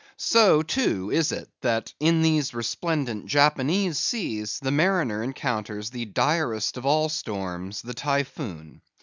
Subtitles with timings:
[0.17, 6.75] So, too, it is, that in these resplendent Japanese seas the mariner encounters the direst
[6.77, 8.81] of all storms, the Typhoon.